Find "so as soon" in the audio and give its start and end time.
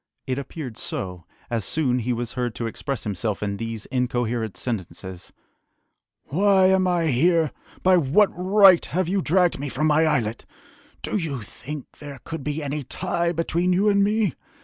0.77-1.99